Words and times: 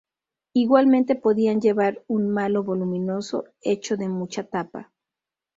Igualmente 0.53 1.15
podían 1.15 1.61
llevar 1.61 2.03
un 2.07 2.27
malo 2.27 2.63
voluminoso, 2.63 3.45
hecho 3.61 3.97
de 3.97 4.09
mucha 4.09 4.43
tapa. 4.43 4.91